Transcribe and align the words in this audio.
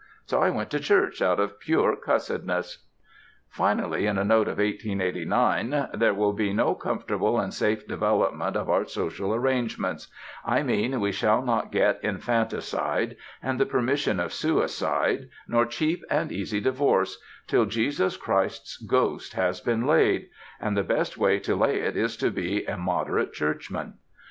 so 0.25 0.41
I 0.41 0.49
went 0.49 0.71
to 0.71 0.79
church 0.79 1.21
out 1.21 1.39
of 1.39 1.59
pure 1.59 1.95
cussedness." 1.95 2.87
Finally, 3.49 4.07
in 4.07 4.17
a 4.17 4.23
note 4.25 4.47
of 4.47 4.57
1889: 4.57 5.89
"There 5.93 6.15
will 6.15 6.33
be 6.33 6.53
no 6.53 6.73
comfortable 6.73 7.39
and 7.39 7.53
safe 7.53 7.87
development 7.87 8.55
of 8.57 8.67
our 8.67 8.83
social 8.85 9.31
arrangements 9.31 10.07
I 10.43 10.63
mean 10.63 10.99
we 10.99 11.11
shall 11.11 11.43
not 11.43 11.71
get 11.71 11.99
infanticide, 12.03 13.15
and 13.43 13.59
the 13.59 13.67
permission 13.67 14.19
of 14.19 14.33
suicide, 14.33 15.29
nor 15.47 15.67
cheap 15.67 16.03
and 16.09 16.31
easy 16.31 16.59
divorce 16.59 17.19
till 17.45 17.65
Jesus 17.65 18.17
Christ's 18.17 18.77
ghost 18.77 19.33
has 19.33 19.61
been 19.61 19.85
laid; 19.85 20.29
and 20.59 20.75
the 20.75 20.81
best 20.81 21.15
way 21.15 21.37
to 21.41 21.55
lay 21.55 21.79
it 21.79 21.95
is 21.95 22.17
to 22.17 22.31
be 22.31 22.65
a 22.65 22.75
moderate 22.75 23.33
churchman." 23.33 23.99